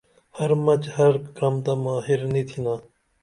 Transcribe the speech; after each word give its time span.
ہرمچ 0.37 0.83
ہرکرمتہ 0.97 1.73
ماہر 1.83 2.19
نی 2.31 2.41
تھینا 2.49 2.73